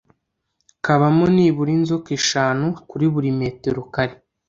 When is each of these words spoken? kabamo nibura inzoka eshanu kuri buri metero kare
kabamo 0.85 1.25
nibura 1.35 1.71
inzoka 1.77 2.09
eshanu 2.19 2.65
kuri 2.89 3.05
buri 3.13 3.29
metero 3.39 3.79
kare 3.93 4.15